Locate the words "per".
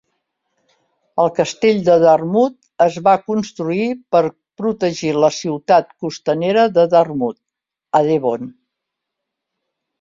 4.17-4.23